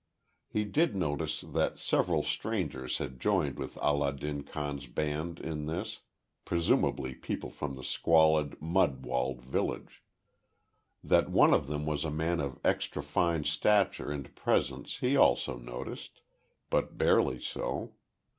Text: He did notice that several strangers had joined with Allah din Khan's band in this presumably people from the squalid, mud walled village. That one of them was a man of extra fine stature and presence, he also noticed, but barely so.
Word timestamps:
He 0.47 0.63
did 0.65 0.95
notice 0.95 1.41
that 1.41 1.77
several 1.77 2.23
strangers 2.23 2.97
had 2.97 3.19
joined 3.19 3.59
with 3.59 3.77
Allah 3.77 4.13
din 4.13 4.41
Khan's 4.41 4.87
band 4.87 5.39
in 5.39 5.67
this 5.67 5.99
presumably 6.43 7.13
people 7.13 7.51
from 7.51 7.75
the 7.75 7.83
squalid, 7.83 8.59
mud 8.59 9.05
walled 9.05 9.43
village. 9.45 10.01
That 11.03 11.29
one 11.29 11.53
of 11.53 11.67
them 11.67 11.85
was 11.85 12.03
a 12.03 12.09
man 12.09 12.39
of 12.39 12.59
extra 12.63 13.03
fine 13.03 13.43
stature 13.43 14.11
and 14.11 14.35
presence, 14.35 14.97
he 14.97 15.15
also 15.15 15.59
noticed, 15.59 16.21
but 16.71 16.97
barely 16.97 17.39
so. 17.39 17.93